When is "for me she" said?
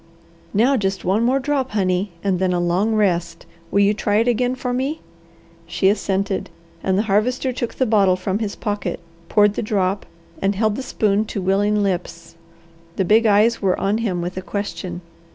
4.55-5.89